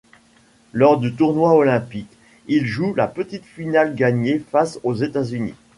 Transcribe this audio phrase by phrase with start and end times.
[0.73, 2.09] Lors du tournoi olympique,
[2.47, 5.53] il joue la petite finale gagnée face aux États-Unis.